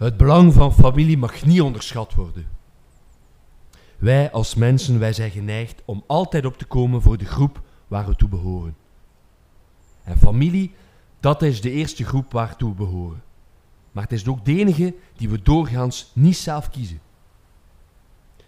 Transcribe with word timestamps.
Het 0.00 0.16
belang 0.16 0.52
van 0.52 0.72
familie 0.72 1.18
mag 1.18 1.44
niet 1.44 1.60
onderschat 1.60 2.14
worden. 2.14 2.48
Wij 3.98 4.30
als 4.30 4.54
mensen, 4.54 4.98
wij 4.98 5.12
zijn 5.12 5.30
geneigd 5.30 5.82
om 5.84 6.04
altijd 6.06 6.44
op 6.44 6.58
te 6.58 6.64
komen 6.64 7.02
voor 7.02 7.18
de 7.18 7.24
groep 7.24 7.62
waar 7.88 8.06
we 8.06 8.16
toe 8.16 8.28
behoren. 8.28 8.76
En 10.02 10.18
familie, 10.18 10.74
dat 11.20 11.42
is 11.42 11.60
de 11.60 11.70
eerste 11.70 12.04
groep 12.04 12.32
waartoe 12.32 12.70
we 12.70 12.76
behoren. 12.76 13.22
Maar 13.92 14.02
het 14.02 14.12
is 14.12 14.26
ook 14.26 14.44
de 14.44 14.58
enige 14.58 14.94
die 15.16 15.28
we 15.28 15.42
doorgaans 15.42 16.10
niet 16.14 16.36
zelf 16.36 16.70
kiezen. 16.70 17.00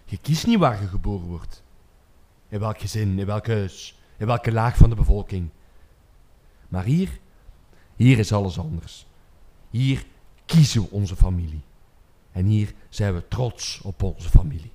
Je 0.05 0.17
kiest 0.17 0.47
niet 0.47 0.59
waar 0.59 0.81
je 0.81 0.87
geboren 0.87 1.27
wordt. 1.27 1.63
In 2.47 2.59
welk 2.59 2.79
gezin, 2.79 3.19
in 3.19 3.25
welk 3.25 3.47
huis, 3.47 3.99
in 4.17 4.25
welke 4.25 4.51
laag 4.51 4.77
van 4.77 4.89
de 4.89 4.95
bevolking. 4.95 5.49
Maar 6.67 6.83
hier, 6.83 7.19
hier 7.95 8.19
is 8.19 8.31
alles 8.31 8.59
anders. 8.59 9.05
Hier 9.69 10.05
kiezen 10.55 10.91
onze 10.91 11.15
familie. 11.15 11.61
En 12.31 12.45
hier 12.45 12.73
zijn 12.89 13.13
we 13.13 13.27
trots 13.27 13.81
op 13.81 14.03
onze 14.03 14.29
familie. 14.29 14.71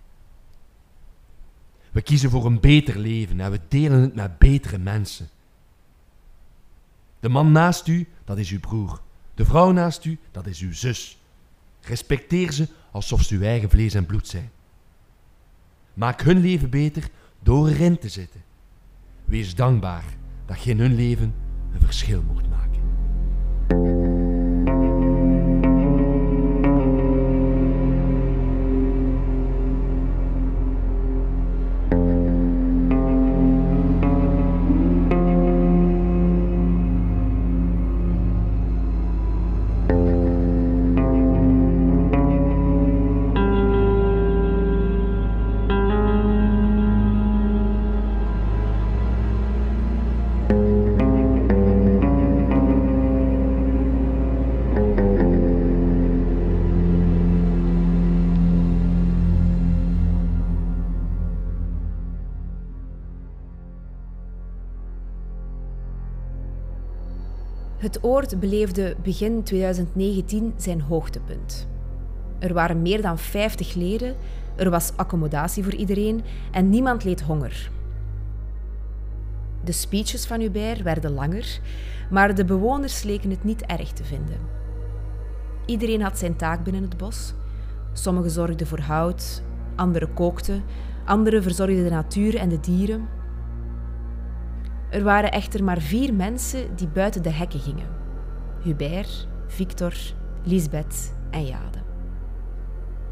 We 1.90 2.02
kiezen 2.02 2.30
voor 2.30 2.46
een 2.46 2.60
beter 2.60 2.98
leven 2.98 3.40
en 3.40 3.50
we 3.50 3.60
delen 3.68 4.00
het 4.00 4.14
met 4.14 4.38
betere 4.38 4.78
mensen. 4.78 5.28
De 7.20 7.28
man 7.28 7.52
naast 7.52 7.86
u, 7.86 8.08
dat 8.24 8.38
is 8.38 8.50
uw 8.50 8.60
broer. 8.60 9.00
De 9.34 9.44
vrouw 9.44 9.72
naast 9.72 10.04
u, 10.04 10.18
dat 10.30 10.46
is 10.46 10.60
uw 10.60 10.72
zus. 10.72 11.18
Respecteer 11.80 12.52
ze 12.52 12.68
alsof 12.90 13.22
ze 13.22 13.34
uw 13.34 13.42
eigen 13.42 13.70
vlees 13.70 13.94
en 13.94 14.06
bloed 14.06 14.28
zijn. 14.28 14.50
Maak 15.94 16.22
hun 16.22 16.38
leven 16.38 16.70
beter 16.70 17.10
door 17.42 17.68
erin 17.68 17.98
te 17.98 18.08
zitten. 18.08 18.42
Wees 19.24 19.54
dankbaar 19.54 20.04
dat 20.46 20.62
je 20.62 20.70
in 20.70 20.78
hun 20.78 20.94
leven 20.94 21.34
een 21.72 21.80
verschil 21.80 22.22
mocht 22.22 22.47
Het 67.88 68.04
oord 68.04 68.40
beleefde 68.40 68.96
begin 69.02 69.42
2019 69.42 70.54
zijn 70.56 70.80
hoogtepunt. 70.80 71.68
Er 72.38 72.54
waren 72.54 72.82
meer 72.82 73.02
dan 73.02 73.18
50 73.18 73.74
leden, 73.74 74.16
er 74.56 74.70
was 74.70 74.92
accommodatie 74.96 75.62
voor 75.62 75.74
iedereen 75.74 76.22
en 76.50 76.70
niemand 76.70 77.04
leed 77.04 77.20
honger. 77.20 77.70
De 79.64 79.72
speeches 79.72 80.26
van 80.26 80.40
Hubert 80.40 80.82
werden 80.82 81.12
langer, 81.12 81.60
maar 82.10 82.34
de 82.34 82.44
bewoners 82.44 83.02
leken 83.02 83.30
het 83.30 83.44
niet 83.44 83.62
erg 83.62 83.92
te 83.92 84.04
vinden. 84.04 84.40
Iedereen 85.66 86.02
had 86.02 86.18
zijn 86.18 86.36
taak 86.36 86.64
binnen 86.64 86.82
het 86.82 86.96
bos. 86.96 87.34
Sommigen 87.92 88.30
zorgden 88.30 88.66
voor 88.66 88.80
hout, 88.80 89.42
anderen 89.74 90.14
kookten, 90.14 90.62
anderen 91.04 91.42
verzorgden 91.42 91.84
de 91.84 91.90
natuur 91.90 92.36
en 92.36 92.48
de 92.48 92.60
dieren. 92.60 93.17
Er 94.90 95.02
waren 95.02 95.32
echter 95.32 95.64
maar 95.64 95.80
vier 95.80 96.14
mensen 96.14 96.76
die 96.76 96.88
buiten 96.88 97.22
de 97.22 97.30
hekken 97.30 97.60
gingen: 97.60 97.88
Hubert, 98.62 99.28
Victor, 99.46 99.94
Lisbeth 100.42 101.14
en 101.30 101.46
Jade. 101.46 101.78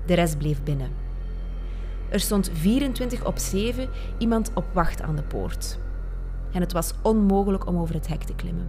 De 0.06 0.14
rest 0.14 0.38
bleef 0.38 0.62
binnen. 0.62 0.90
Er 2.08 2.20
stond 2.20 2.50
24 2.52 3.24
op 3.24 3.38
7 3.38 3.88
iemand 4.18 4.50
op 4.54 4.64
wacht 4.72 5.02
aan 5.02 5.16
de 5.16 5.22
poort. 5.22 5.78
En 6.52 6.60
het 6.60 6.72
was 6.72 6.92
onmogelijk 7.02 7.66
om 7.66 7.76
over 7.76 7.94
het 7.94 8.08
hek 8.08 8.22
te 8.22 8.34
klimmen. 8.34 8.68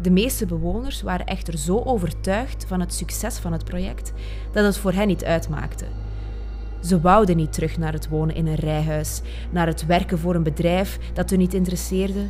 De 0.00 0.10
meeste 0.10 0.46
bewoners 0.46 1.02
waren 1.02 1.26
echter 1.26 1.58
zo 1.58 1.82
overtuigd 1.82 2.64
van 2.66 2.80
het 2.80 2.94
succes 2.94 3.38
van 3.38 3.52
het 3.52 3.64
project 3.64 4.12
dat 4.52 4.64
het 4.64 4.78
voor 4.78 4.92
hen 4.92 5.06
niet 5.06 5.24
uitmaakte 5.24 5.86
ze 6.80 7.00
wouden 7.00 7.36
niet 7.36 7.52
terug 7.52 7.78
naar 7.78 7.92
het 7.92 8.08
wonen 8.08 8.34
in 8.34 8.46
een 8.46 8.54
rijhuis, 8.54 9.20
naar 9.50 9.66
het 9.66 9.86
werken 9.86 10.18
voor 10.18 10.34
een 10.34 10.42
bedrijf 10.42 10.98
dat 11.14 11.30
hun 11.30 11.38
niet 11.38 11.54
interesseerde. 11.54 12.26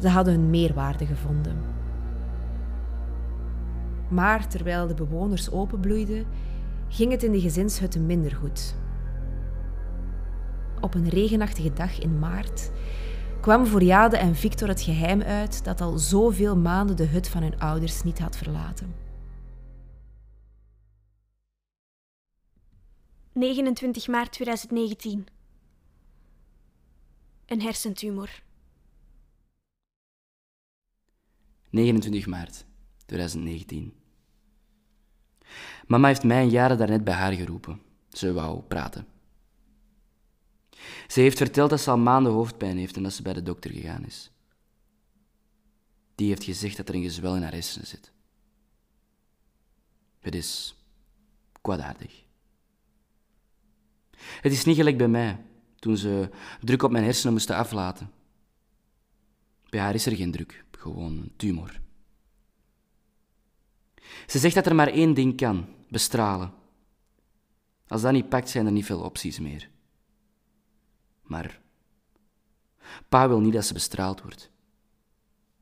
Ze 0.00 0.08
hadden 0.08 0.34
hun 0.34 0.50
meerwaarde 0.50 1.06
gevonden. 1.06 1.56
Maar 4.08 4.48
terwijl 4.48 4.86
de 4.86 4.94
bewoners 4.94 5.50
openbloeiden, 5.50 6.24
ging 6.88 7.10
het 7.10 7.22
in 7.22 7.32
de 7.32 7.40
gezinshutten 7.40 8.06
minder 8.06 8.32
goed. 8.32 8.74
Op 10.80 10.94
een 10.94 11.08
regenachtige 11.08 11.72
dag 11.72 11.98
in 11.98 12.18
maart 12.18 12.70
kwam 13.40 13.66
voor 13.66 13.82
Jade 13.82 14.16
en 14.16 14.34
Victor 14.34 14.68
het 14.68 14.80
geheim 14.80 15.22
uit 15.22 15.64
dat 15.64 15.80
al 15.80 15.98
zoveel 15.98 16.56
maanden 16.56 16.96
de 16.96 17.06
hut 17.06 17.28
van 17.28 17.42
hun 17.42 17.58
ouders 17.58 18.02
niet 18.02 18.18
had 18.18 18.36
verlaten. 18.36 19.03
29 23.34 24.08
maart 24.08 24.32
2019. 24.32 25.26
Een 27.46 27.60
hersentumor. 27.60 28.42
29 31.70 32.26
maart 32.26 32.64
2019. 33.06 33.94
Mama 35.86 36.06
heeft 36.06 36.22
mij 36.22 36.46
jaren 36.46 36.78
daarnet 36.78 37.04
bij 37.04 37.14
haar 37.14 37.32
geroepen. 37.32 37.80
Ze 38.08 38.32
wou 38.32 38.62
praten. 38.62 39.06
Ze 41.08 41.20
heeft 41.20 41.36
verteld 41.36 41.70
dat 41.70 41.80
ze 41.80 41.90
al 41.90 41.98
maanden 41.98 42.32
hoofdpijn 42.32 42.78
heeft 42.78 42.96
en 42.96 43.02
dat 43.02 43.12
ze 43.12 43.22
bij 43.22 43.32
de 43.32 43.42
dokter 43.42 43.70
gegaan 43.70 44.04
is. 44.04 44.30
Die 46.14 46.28
heeft 46.28 46.44
gezegd 46.44 46.76
dat 46.76 46.88
er 46.88 46.94
een 46.94 47.02
gezwel 47.02 47.36
in 47.36 47.42
haar 47.42 47.52
hersenen 47.52 47.86
zit. 47.86 48.12
Het 50.20 50.34
is 50.34 50.76
kwaadaardig. 51.60 52.23
Het 54.40 54.52
is 54.52 54.64
niet 54.64 54.76
gelijk 54.76 54.98
bij 54.98 55.08
mij, 55.08 55.38
toen 55.78 55.96
ze 55.96 56.28
druk 56.60 56.82
op 56.82 56.90
mijn 56.90 57.04
hersenen 57.04 57.32
moesten 57.32 57.56
aflaten. 57.56 58.10
Bij 59.68 59.80
haar 59.80 59.94
is 59.94 60.06
er 60.06 60.16
geen 60.16 60.32
druk, 60.32 60.64
gewoon 60.70 61.12
een 61.12 61.32
tumor. 61.36 61.80
Ze 64.26 64.38
zegt 64.38 64.54
dat 64.54 64.66
er 64.66 64.74
maar 64.74 64.88
één 64.88 65.14
ding 65.14 65.36
kan: 65.36 65.66
bestralen. 65.88 66.52
Als 67.88 68.02
dat 68.02 68.12
niet 68.12 68.28
pakt, 68.28 68.48
zijn 68.48 68.66
er 68.66 68.72
niet 68.72 68.84
veel 68.84 69.00
opties 69.00 69.38
meer. 69.38 69.70
Maar 71.22 71.60
pa 73.08 73.28
wil 73.28 73.40
niet 73.40 73.52
dat 73.52 73.64
ze 73.64 73.72
bestraald 73.72 74.22
wordt. 74.22 74.50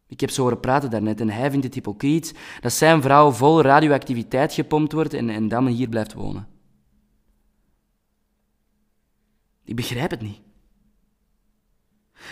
Ik 0.06 0.20
heb 0.20 0.30
zo 0.30 0.42
horen 0.42 0.60
praten 0.60 0.90
daarnet 0.90 1.20
en 1.20 1.30
hij 1.30 1.50
vindt 1.50 1.64
het 1.64 1.74
hypocriet 1.74 2.34
dat 2.60 2.72
zijn 2.72 3.02
vrouw 3.02 3.30
vol 3.30 3.62
radioactiviteit 3.62 4.52
gepompt 4.52 4.92
wordt 4.92 5.14
en, 5.14 5.30
en 5.30 5.48
dan 5.48 5.66
hier 5.66 5.88
blijft 5.88 6.12
wonen. 6.12 6.48
Ik 9.64 9.76
begrijp 9.76 10.10
het 10.10 10.20
niet. 10.20 10.40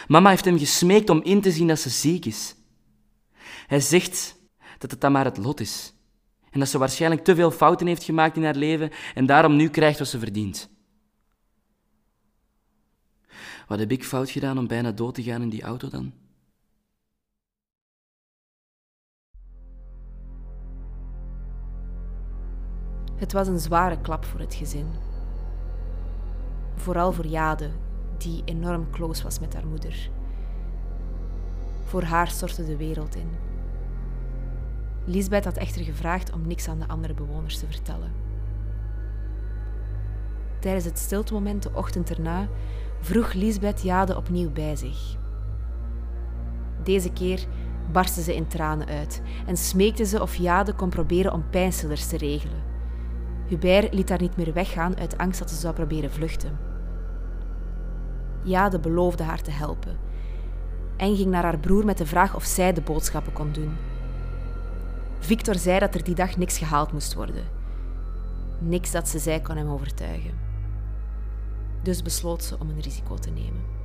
Mama 0.08 0.28
heeft 0.28 0.44
hem 0.44 0.58
gesmeekt 0.58 1.10
om 1.10 1.22
in 1.22 1.40
te 1.40 1.50
zien 1.50 1.66
dat 1.66 1.78
ze 1.78 1.88
ziek 1.88 2.24
is. 2.24 2.54
Hij 3.66 3.80
zegt 3.80 4.36
dat 4.78 4.90
het 4.90 5.00
dan 5.00 5.12
maar 5.12 5.24
het 5.24 5.36
lot 5.36 5.60
is. 5.60 5.94
En 6.50 6.58
dat 6.58 6.68
ze 6.68 6.78
waarschijnlijk 6.78 7.24
te 7.24 7.34
veel 7.34 7.50
fouten 7.50 7.86
heeft 7.86 8.02
gemaakt 8.02 8.36
in 8.36 8.44
haar 8.44 8.54
leven 8.54 8.90
en 9.14 9.26
daarom 9.26 9.56
nu 9.56 9.68
krijgt 9.68 9.98
wat 9.98 10.08
ze 10.08 10.18
verdient. 10.18 10.70
Wat 13.66 13.78
heb 13.78 13.90
ik 13.90 14.04
fout 14.04 14.30
gedaan 14.30 14.58
om 14.58 14.66
bijna 14.66 14.92
dood 14.92 15.14
te 15.14 15.22
gaan 15.22 15.42
in 15.42 15.48
die 15.48 15.62
auto 15.62 15.88
dan? 15.88 16.12
Het 23.16 23.32
was 23.32 23.48
een 23.48 23.58
zware 23.58 24.00
klap 24.00 24.24
voor 24.24 24.40
het 24.40 24.54
gezin. 24.54 25.09
Vooral 26.82 27.12
voor 27.12 27.26
Jade, 27.26 27.70
die 28.18 28.42
enorm 28.44 28.90
close 28.90 29.22
was 29.22 29.38
met 29.38 29.54
haar 29.54 29.66
moeder. 29.66 30.10
Voor 31.84 32.02
haar 32.02 32.28
stortte 32.28 32.64
de 32.64 32.76
wereld 32.76 33.16
in. 33.16 33.30
Lisbeth 35.04 35.44
had 35.44 35.56
echter 35.56 35.84
gevraagd 35.84 36.32
om 36.32 36.46
niks 36.46 36.68
aan 36.68 36.78
de 36.78 36.88
andere 36.88 37.14
bewoners 37.14 37.58
te 37.58 37.66
vertellen. 37.66 38.12
Tijdens 40.60 40.84
het 40.84 40.98
stiltemoment 40.98 41.62
de 41.62 41.70
ochtend 41.74 42.10
erna 42.10 42.48
vroeg 43.00 43.32
Lisbeth 43.32 43.82
Jade 43.82 44.16
opnieuw 44.16 44.50
bij 44.50 44.76
zich. 44.76 45.16
Deze 46.82 47.12
keer 47.12 47.46
barstte 47.92 48.22
ze 48.22 48.34
in 48.34 48.46
tranen 48.46 48.86
uit 48.86 49.22
en 49.46 49.56
smeekte 49.56 50.04
ze 50.04 50.22
of 50.22 50.34
Jade 50.34 50.74
kon 50.74 50.88
proberen 50.88 51.32
om 51.32 51.50
pijnstillers 51.50 52.06
te 52.06 52.16
regelen. 52.16 52.62
Hubert 53.46 53.94
liet 53.94 54.08
haar 54.08 54.20
niet 54.20 54.36
meer 54.36 54.52
weggaan 54.52 54.98
uit 54.98 55.18
angst 55.18 55.38
dat 55.38 55.50
ze 55.50 55.56
zou 55.56 55.74
proberen 55.74 56.10
vluchten. 56.10 56.69
Jade 58.42 58.78
beloofde 58.78 59.22
haar 59.22 59.42
te 59.42 59.50
helpen 59.50 59.98
en 60.96 61.16
ging 61.16 61.30
naar 61.30 61.42
haar 61.42 61.58
broer 61.58 61.84
met 61.84 61.98
de 61.98 62.06
vraag 62.06 62.34
of 62.34 62.44
zij 62.44 62.72
de 62.72 62.80
boodschappen 62.80 63.32
kon 63.32 63.52
doen. 63.52 63.76
Victor 65.18 65.54
zei 65.54 65.78
dat 65.78 65.94
er 65.94 66.04
die 66.04 66.14
dag 66.14 66.36
niks 66.36 66.58
gehaald 66.58 66.92
moest 66.92 67.14
worden. 67.14 67.48
Niks 68.58 68.90
dat 68.90 69.08
ze 69.08 69.18
zei 69.18 69.42
kon 69.42 69.56
hem 69.56 69.70
overtuigen. 69.70 70.38
Dus 71.82 72.02
besloot 72.02 72.44
ze 72.44 72.56
om 72.58 72.70
een 72.70 72.80
risico 72.80 73.14
te 73.14 73.30
nemen. 73.30 73.78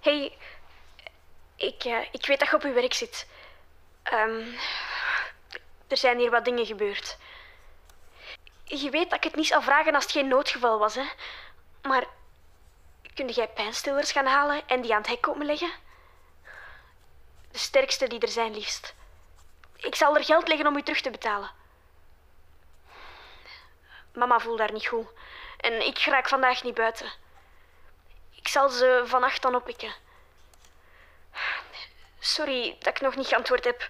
Hey, 0.00 0.32
ik, 1.56 1.84
eh, 1.84 2.00
ik 2.12 2.26
weet 2.26 2.38
dat 2.38 2.48
je 2.48 2.54
op 2.54 2.62
je 2.62 2.72
werk 2.72 2.94
zit. 2.94 3.26
Ehm, 4.02 4.42
er 5.86 5.96
zijn 5.96 6.18
hier 6.18 6.30
wat 6.30 6.44
dingen 6.44 6.66
gebeurd. 6.66 7.18
Je 8.68 8.90
weet 8.90 9.10
dat 9.10 9.18
ik 9.18 9.24
het 9.24 9.34
niet 9.34 9.46
zal 9.46 9.62
vragen 9.62 9.94
als 9.94 10.02
het 10.02 10.12
geen 10.12 10.28
noodgeval 10.28 10.78
was, 10.78 10.94
hè? 10.94 11.04
Maar 11.82 12.04
kun 13.14 13.28
jij 13.28 13.48
pijnstillers 13.48 14.12
gaan 14.12 14.26
halen 14.26 14.68
en 14.68 14.80
die 14.80 14.92
aan 14.92 15.00
het 15.00 15.10
hek 15.10 15.20
komen 15.20 15.46
leggen? 15.46 15.70
De 17.50 17.58
sterkste 17.58 18.08
die 18.08 18.20
er 18.20 18.28
zijn, 18.28 18.54
liefst. 18.54 18.94
Ik 19.76 19.94
zal 19.94 20.16
er 20.16 20.24
geld 20.24 20.48
leggen 20.48 20.66
om 20.66 20.76
u 20.76 20.82
terug 20.82 21.00
te 21.00 21.10
betalen. 21.10 21.50
Mama 24.12 24.38
voelt 24.38 24.58
daar 24.58 24.72
niet 24.72 24.86
goed. 24.86 25.06
En 25.56 25.86
ik 25.86 25.98
raak 25.98 26.28
vandaag 26.28 26.62
niet 26.62 26.74
buiten. 26.74 27.12
Ik 28.34 28.48
zal 28.48 28.68
ze 28.68 29.02
vannacht 29.06 29.42
dan 29.42 29.54
oppikken. 29.54 29.94
Sorry 32.18 32.76
dat 32.78 32.96
ik 32.96 33.00
nog 33.00 33.16
niet 33.16 33.26
geantwoord 33.26 33.64
heb. 33.64 33.88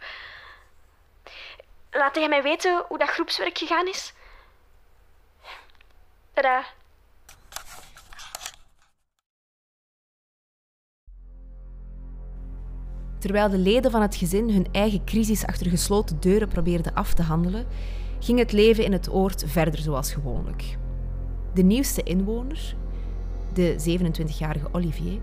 Laat 1.90 2.16
jij 2.16 2.28
mij 2.28 2.42
weten 2.42 2.84
hoe 2.88 2.98
dat 2.98 3.08
groepswerk 3.08 3.58
gegaan 3.58 3.86
is? 3.86 4.12
Terwijl 13.18 13.48
de 13.48 13.58
leden 13.58 13.90
van 13.90 14.02
het 14.02 14.16
gezin 14.16 14.50
hun 14.50 14.66
eigen 14.72 15.04
crisis 15.04 15.46
achter 15.46 15.70
gesloten 15.70 16.20
deuren 16.20 16.48
probeerden 16.48 16.94
af 16.94 17.14
te 17.14 17.22
handelen, 17.22 17.66
ging 18.18 18.38
het 18.38 18.52
leven 18.52 18.84
in 18.84 18.92
het 18.92 19.10
oord 19.12 19.44
verder 19.46 19.80
zoals 19.80 20.12
gewoonlijk. 20.12 20.76
De 21.54 21.62
nieuwste 21.62 22.02
inwoner, 22.02 22.74
de 23.52 23.98
27-jarige 23.98 24.68
Olivier, 24.72 25.20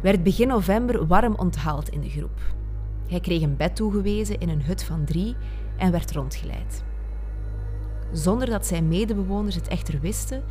werd 0.00 0.22
begin 0.22 0.48
november 0.48 1.06
warm 1.06 1.34
onthaald 1.34 1.88
in 1.88 2.00
de 2.00 2.10
groep. 2.10 2.40
Hij 3.08 3.20
kreeg 3.20 3.42
een 3.42 3.56
bed 3.56 3.76
toegewezen 3.76 4.38
in 4.38 4.48
een 4.48 4.62
hut 4.62 4.84
van 4.84 5.04
drie 5.04 5.36
en 5.76 5.90
werd 5.90 6.12
rondgeleid. 6.12 6.84
Zonder 8.12 8.50
dat 8.50 8.66
zijn 8.66 8.88
medebewoners 8.88 9.54
het 9.54 9.68
echter 9.68 10.00
wisten, 10.00 10.44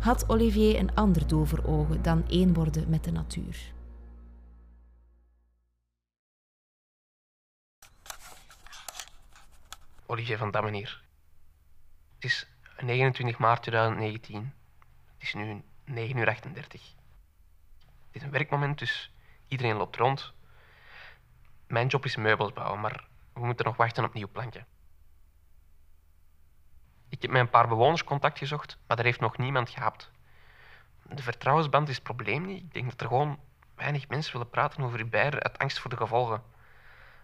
had 0.00 0.28
Olivier 0.28 0.78
een 0.78 0.94
ander 0.94 1.26
doel 1.26 1.44
voor 1.44 1.64
ogen 1.64 2.02
dan 2.02 2.28
één 2.28 2.54
worden 2.54 2.88
met 2.88 3.04
de 3.04 3.12
natuur. 3.12 3.72
Olivier 10.06 10.38
van 10.38 10.50
Dammen 10.50 10.72
hier. 10.72 11.02
Het 12.14 12.24
is 12.24 12.48
29 12.80 13.38
maart 13.38 13.62
2019. 13.62 14.52
Het 15.18 15.22
is 15.22 15.34
nu 15.34 15.62
9 15.84 16.16
uur 16.16 16.28
38. 16.28 16.80
Het 18.06 18.10
is 18.10 18.22
een 18.22 18.30
werkmoment, 18.30 18.78
dus 18.78 19.12
iedereen 19.48 19.76
loopt 19.76 19.96
rond. 19.96 20.32
Mijn 21.66 21.86
job 21.86 22.04
is 22.04 22.16
meubels 22.16 22.52
bouwen, 22.52 22.80
maar 22.80 23.08
we 23.32 23.46
moeten 23.46 23.64
nog 23.64 23.76
wachten 23.76 24.04
op 24.04 24.14
nieuw 24.14 24.28
plankje. 24.32 24.64
Ik 27.08 27.22
heb 27.22 27.30
met 27.30 27.40
een 27.40 27.50
paar 27.50 27.68
bewoners 27.68 28.04
contact 28.04 28.38
gezocht, 28.38 28.78
maar 28.86 28.96
daar 28.96 29.06
heeft 29.06 29.20
nog 29.20 29.38
niemand 29.38 29.70
gehapt. 29.70 30.10
De 31.02 31.22
vertrouwensband 31.22 31.88
is 31.88 31.94
het 31.94 32.04
probleem 32.04 32.46
niet. 32.46 32.62
Ik 32.62 32.72
denk 32.72 32.90
dat 32.90 33.00
er 33.00 33.06
gewoon 33.06 33.38
weinig 33.74 34.08
mensen 34.08 34.32
willen 34.32 34.50
praten 34.50 34.82
over 34.82 34.98
Hubert 34.98 35.42
uit 35.42 35.58
angst 35.58 35.78
voor 35.78 35.90
de 35.90 35.96
gevolgen. 35.96 36.42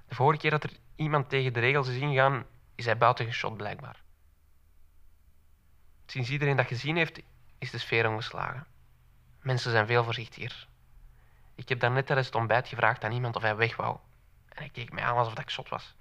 De 0.09 0.15
vorige 0.15 0.41
keer 0.41 0.51
dat 0.51 0.65
er 0.65 0.73
iemand 0.97 1.29
tegen 1.29 1.53
de 1.53 1.61
regels 1.61 1.89
is 1.89 1.97
ingegaan, 1.97 2.45
is 2.75 2.85
hij 2.85 2.97
buiten 2.97 3.27
geschot 3.27 3.57
blijkbaar. 3.57 4.03
Sinds 6.07 6.31
iedereen 6.31 6.57
dat 6.57 6.67
gezien 6.67 6.97
heeft, 6.97 7.21
is 7.59 7.71
de 7.71 7.79
sfeer 7.79 8.09
omgeslagen. 8.09 8.67
Mensen 9.41 9.71
zijn 9.71 9.87
veel 9.87 10.05
voorzichtiger. 10.05 10.69
Ik 11.55 11.69
heb 11.69 11.81
daarnet 11.81 12.07
tijdens 12.07 12.27
het 12.27 12.37
ontbijt 12.37 12.69
gevraagd 12.69 13.05
aan 13.05 13.13
iemand 13.13 13.37
of 13.37 13.43
hij 13.43 13.57
weg 13.57 13.77
wou. 13.77 13.97
En 14.49 14.59
hij 14.59 14.69
keek 14.69 14.93
mij 14.93 15.05
aan 15.05 15.17
alsof 15.17 15.39
ik 15.39 15.51
zot 15.51 15.69
was. 15.69 15.95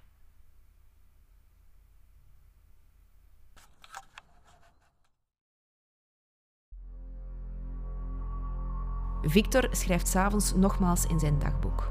Victor 9.24 9.68
schrijft 9.70 10.08
s'avonds 10.08 10.54
nogmaals 10.54 11.06
in 11.06 11.18
zijn 11.18 11.38
dagboek. 11.38 11.90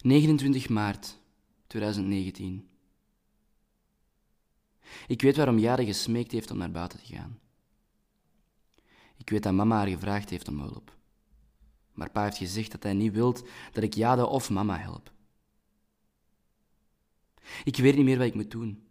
29 0.00 0.68
maart 0.68 1.18
2019. 1.66 2.68
Ik 5.06 5.22
weet 5.22 5.36
waarom 5.36 5.58
Jade 5.58 5.84
gesmeekt 5.84 6.32
heeft 6.32 6.50
om 6.50 6.58
naar 6.58 6.70
buiten 6.70 6.98
te 6.98 7.14
gaan. 7.14 7.38
Ik 9.16 9.30
weet 9.30 9.42
dat 9.42 9.52
mama 9.52 9.76
haar 9.76 9.88
gevraagd 9.88 10.30
heeft 10.30 10.48
om 10.48 10.60
hulp. 10.60 10.96
Maar 11.92 12.10
pa 12.10 12.22
heeft 12.22 12.36
gezegd 12.36 12.72
dat 12.72 12.82
hij 12.82 12.92
niet 12.92 13.12
wilt 13.12 13.48
dat 13.72 13.84
ik 13.84 13.94
Jade 13.94 14.26
of 14.26 14.50
mama 14.50 14.76
help. 14.76 15.12
Ik 17.64 17.76
weet 17.76 17.96
niet 17.96 18.04
meer 18.04 18.18
wat 18.18 18.26
ik 18.26 18.34
moet 18.34 18.50
doen. 18.50 18.87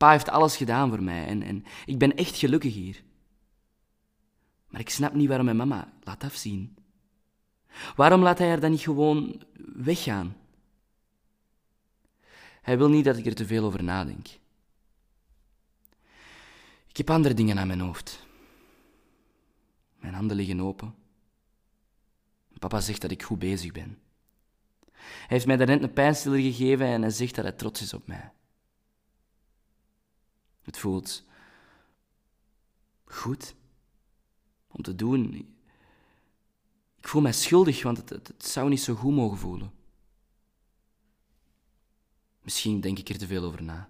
Pa 0.00 0.10
heeft 0.10 0.28
alles 0.28 0.56
gedaan 0.56 0.88
voor 0.88 1.02
mij 1.02 1.26
en, 1.26 1.42
en 1.42 1.64
ik 1.86 1.98
ben 1.98 2.16
echt 2.16 2.36
gelukkig 2.36 2.74
hier. 2.74 3.02
Maar 4.68 4.80
ik 4.80 4.90
snap 4.90 5.14
niet 5.14 5.28
waarom 5.28 5.46
hij 5.46 5.54
mama 5.54 5.92
laat 6.02 6.24
afzien. 6.24 6.76
Waarom 7.96 8.22
laat 8.22 8.38
hij 8.38 8.48
haar 8.48 8.60
dan 8.60 8.70
niet 8.70 8.80
gewoon 8.80 9.42
weggaan? 9.74 10.36
Hij 12.62 12.78
wil 12.78 12.88
niet 12.88 13.04
dat 13.04 13.16
ik 13.16 13.26
er 13.26 13.34
te 13.34 13.46
veel 13.46 13.64
over 13.64 13.82
nadenk. 13.82 14.28
Ik 16.88 16.96
heb 16.96 17.10
andere 17.10 17.34
dingen 17.34 17.58
aan 17.58 17.66
mijn 17.66 17.80
hoofd. 17.80 18.26
Mijn 19.96 20.14
handen 20.14 20.36
liggen 20.36 20.60
open. 20.60 20.94
Papa 22.58 22.80
zegt 22.80 23.00
dat 23.00 23.10
ik 23.10 23.22
goed 23.22 23.38
bezig 23.38 23.72
ben. 23.72 23.98
Hij 24.92 25.26
heeft 25.26 25.46
mij 25.46 25.56
daarnet 25.56 25.82
een 25.82 25.92
pijnstiller 25.92 26.40
gegeven 26.40 26.86
en 26.86 27.02
hij 27.02 27.10
zegt 27.10 27.34
dat 27.34 27.44
hij 27.44 27.54
trots 27.54 27.82
is 27.82 27.94
op 27.94 28.06
mij. 28.06 28.32
Het 30.70 30.78
voelt 30.78 31.24
goed 33.04 33.54
om 34.68 34.82
te 34.82 34.94
doen. 34.94 35.34
Ik 36.96 37.08
voel 37.08 37.22
mij 37.22 37.32
schuldig, 37.32 37.82
want 37.82 38.08
het, 38.08 38.32
zou 38.38 38.68
niet 38.68 38.80
zo 38.80 38.94
goed 38.94 39.14
mogen 39.14 39.38
voelen. 39.38 39.72
Misschien 42.42 42.80
denk 42.80 42.98
ik 42.98 43.08
er 43.08 43.18
te 43.18 43.26
veel 43.26 43.44
over 43.44 43.62
na. 43.62 43.88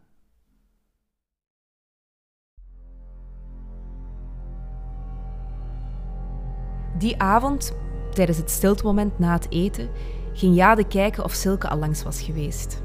Die 6.99 7.21
avond, 7.21 7.75
tijdens 8.13 8.39
het 8.39 8.51
stiltemoment 8.51 9.19
na 9.19 9.33
het 9.33 9.51
eten, 9.51 9.91
ging 10.35 10.55
Jade 10.55 10.87
kijken 10.87 11.25
of 11.25 11.33
Silke 11.33 11.69
al 11.69 11.79
langs 11.79 12.03
was 12.03 12.23
geweest. 12.23 12.83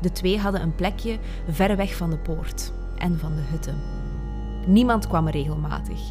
De 0.00 0.12
twee 0.12 0.38
hadden 0.38 0.62
een 0.62 0.74
plekje 0.74 1.18
ver 1.48 1.76
weg 1.76 1.96
van 1.96 2.10
de 2.10 2.18
poort 2.18 2.78
en 3.00 3.18
van 3.18 3.34
de 3.36 3.42
hutten. 3.42 3.76
Niemand 4.66 5.06
kwam 5.06 5.26
er 5.26 5.32
regelmatig 5.32 6.10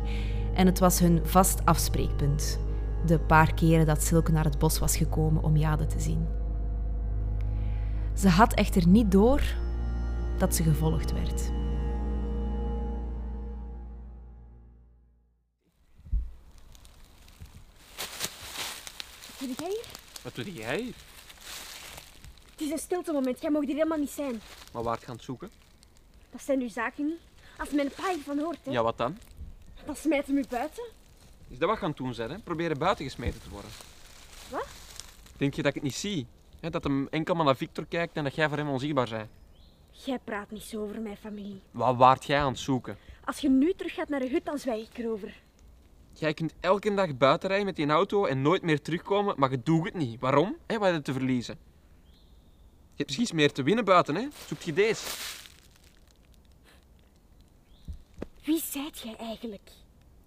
en 0.53 0.65
het 0.65 0.79
was 0.79 0.99
hun 0.99 1.19
vast 1.23 1.65
afspreekpunt, 1.65 2.59
de 3.05 3.19
paar 3.19 3.53
keren 3.53 3.85
dat 3.85 4.03
Silke 4.03 4.31
naar 4.31 4.43
het 4.43 4.59
bos 4.59 4.79
was 4.79 4.97
gekomen 4.97 5.43
om 5.43 5.57
Jade 5.57 5.85
te 5.85 5.99
zien. 5.99 6.27
Ze 8.13 8.29
had 8.29 8.53
echter 8.53 8.87
niet 8.87 9.11
door 9.11 9.41
dat 10.37 10.55
ze 10.55 10.63
gevolgd 10.63 11.13
werd. 11.13 11.51
Wat 19.39 19.47
doe 19.47 19.55
jij 19.57 19.69
hier? 19.69 19.85
Wat 20.21 20.35
doe 20.35 20.53
jij 20.53 20.77
hier? 20.81 20.93
Het 22.51 22.61
is 22.61 22.71
een 22.71 22.77
stilte 22.77 23.11
moment. 23.11 23.41
Jij 23.41 23.51
mag 23.51 23.61
hier 23.61 23.75
helemaal 23.75 23.97
niet 23.97 24.09
zijn. 24.09 24.41
Maar 24.73 24.83
waar 24.83 24.97
gaan 24.97 25.15
het 25.15 25.23
zoeken? 25.23 25.49
Dat 26.31 26.41
zijn 26.41 26.61
uw 26.61 26.69
zaken 26.69 27.05
niet. 27.05 27.19
Als 27.57 27.69
mijn 27.69 27.89
pa 27.95 28.13
hiervan 28.13 28.39
hoort, 28.39 28.57
hè, 28.65 28.71
Ja, 28.71 28.83
wat 28.83 28.97
dan? 28.97 29.17
dan 29.85 29.95
smijt 29.95 30.27
hem 30.27 30.37
u 30.37 30.43
buiten. 30.49 30.83
Is 31.47 31.57
dat 31.57 31.69
wat 31.69 31.77
gaan 31.77 31.91
doen 31.95 32.13
zijn, 32.13 32.29
hè? 32.29 32.39
Proberen 32.39 32.77
buiten 32.77 33.05
gesmeten 33.05 33.41
te 33.41 33.49
worden. 33.49 33.71
Wat? 34.49 34.67
Denk 35.37 35.53
je 35.53 35.61
dat 35.61 35.69
ik 35.69 35.73
het 35.75 35.83
niet 35.83 35.95
zie? 35.95 36.27
Hè? 36.59 36.69
Dat 36.69 36.83
hem 36.83 37.07
enkel 37.07 37.35
maar 37.35 37.45
naar 37.45 37.55
Victor 37.55 37.85
kijkt 37.85 38.15
en 38.15 38.23
dat 38.23 38.35
jij 38.35 38.47
voor 38.49 38.57
hem 38.57 38.69
onzichtbaar 38.69 39.09
bent? 39.09 39.29
Jij 39.91 40.19
praat 40.23 40.51
niet 40.51 40.61
zo 40.63 40.81
over 40.83 41.01
mijn 41.01 41.17
familie. 41.17 41.61
Wat 41.71 41.95
waart 41.95 42.25
jij 42.25 42.39
aan 42.39 42.51
het 42.51 42.59
zoeken? 42.59 42.97
Als 43.25 43.37
je 43.39 43.49
nu 43.49 43.73
terug 43.73 43.93
gaat 43.93 44.09
naar 44.09 44.19
de 44.19 44.29
hut, 44.29 44.45
dan 44.45 44.57
zwijg 44.57 44.87
ik 44.89 44.97
erover. 44.97 45.41
Jij 46.13 46.33
kunt 46.33 46.53
elke 46.59 46.93
dag 46.93 47.17
buiten 47.17 47.47
rijden 47.47 47.65
met 47.67 47.75
die 47.75 47.87
auto 47.89 48.25
en 48.25 48.41
nooit 48.41 48.61
meer 48.61 48.81
terugkomen, 48.81 49.35
maar 49.37 49.51
je 49.51 49.63
doet 49.63 49.85
het 49.85 49.93
niet. 49.93 50.19
Waarom? 50.19 50.55
Hé, 50.67 50.77
wat 50.77 50.87
heb 50.87 50.95
je 50.95 51.01
te 51.01 51.13
verliezen? 51.13 51.57
Je 52.93 53.05
hebt 53.05 53.05
misschien 53.05 53.21
iets 53.23 53.31
meer 53.31 53.51
te 53.51 53.63
winnen 53.63 53.85
buiten, 53.85 54.15
hè? 54.15 54.27
Zoek 54.47 54.61
je 54.61 54.73
deze? 54.73 55.05
Wie 58.49 58.61
zijt 58.71 58.99
jij 58.99 59.15
eigenlijk? 59.15 59.69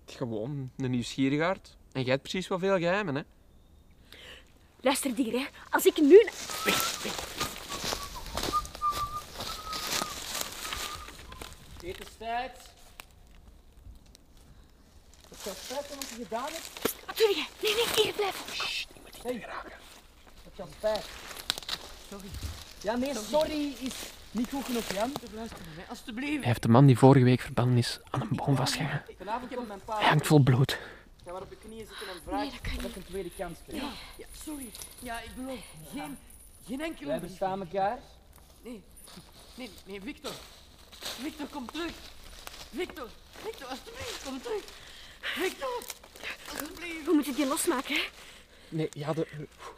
Gewoon 0.06 0.70
een 0.76 0.90
nieuwsgierigaard. 0.90 1.76
En 1.92 2.02
jij 2.02 2.10
hebt 2.10 2.22
precies 2.22 2.48
wat 2.48 2.60
veel 2.60 2.78
geheimen, 2.78 3.14
hè? 3.14 3.22
Luister 4.80 5.14
dier, 5.14 5.32
hè. 5.32 5.46
Als 5.70 5.86
ik 5.86 6.00
nu... 6.00 6.28
Etenstijd. 11.82 12.58
Wat 15.28 15.38
zou 15.38 15.56
spijten 15.64 15.96
wat 15.96 16.08
je 16.08 16.14
gedaan 16.14 16.52
hebt? 16.52 16.94
Wat 17.06 17.16
doe 17.16 17.28
je? 17.28 17.46
Nee, 17.62 17.74
nee, 17.74 18.04
hier 18.04 18.14
blijven. 18.14 18.44
Dat 20.44 20.52
kan 20.56 20.68
spijt. 20.76 21.04
Sorry. 22.08 22.28
Ja, 22.80 22.96
nee, 22.96 23.14
sorry 23.14 23.76
is 23.78 23.94
niet 24.32 24.50
goed 24.50 24.64
genoeg, 24.64 24.92
Jan. 24.92 25.12
Luister 25.34 25.58
naar 25.66 25.74
mij, 25.76 25.84
alstublieft. 25.88 26.36
Hij 26.38 26.46
heeft 26.46 26.62
de 26.62 26.68
man 26.68 26.86
die 26.86 26.98
vorige 26.98 27.24
week 27.24 27.40
verbannen 27.40 27.76
is 27.78 28.00
aan 28.10 28.20
een 28.20 28.28
boom 28.36 28.56
vastgehangen. 28.56 29.02
Vanavond 29.18 29.50
heb 29.50 29.60
ik 29.60 29.66
mijn 29.66 29.80
pa. 29.84 29.98
Hij 29.98 30.08
hangt 30.08 30.26
vol 30.26 30.40
bloed. 30.42 30.78
Ga 31.24 31.32
maar 31.32 31.42
op 31.42 31.50
je 31.50 31.56
knieën 31.68 31.86
zitten 31.86 32.06
en 32.08 32.14
vraag 32.24 32.40
Nee, 32.40 32.82
dat 32.82 32.96
een 32.96 33.04
tweede 33.04 33.30
kans 33.38 33.58
krijg. 33.66 33.82
Ja, 34.16 34.26
sorry. 34.44 34.70
Ja, 34.98 35.20
ik 35.20 35.30
beloof. 35.36 35.64
Geen, 35.94 36.18
geen 36.66 36.80
enkele 36.80 37.06
Wij 37.08 37.18
brief. 37.18 37.30
bestaan 37.30 37.60
elkaar. 37.60 37.98
Nee, 38.62 38.82
nee, 39.54 39.70
nee, 39.86 40.00
Victor. 40.00 40.32
Victor, 41.00 41.46
kom 41.46 41.66
terug. 41.70 41.92
Victor, 42.74 43.08
Victor, 43.30 43.66
alsjeblieft, 43.66 44.22
kom 44.24 44.40
terug. 44.42 44.62
Victor, 45.20 45.68
alsjeblieft. 46.50 47.04
We 47.06 47.12
moeten 47.14 47.34
die 47.34 47.46
losmaken, 47.46 47.94
hè. 47.94 48.02
Nee, 48.72 48.88
ja, 48.90 49.12
de, 49.12 49.26